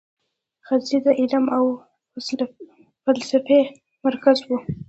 غزني 0.67 0.97
د 1.05 1.07
علم 1.19 1.45
او 1.57 1.65
فلسفې 3.03 3.59
مرکز 4.05 4.37
و. 4.47 4.49